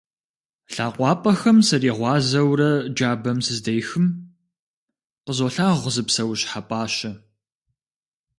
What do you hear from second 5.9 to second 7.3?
зы псэущхьэ пӀащэ.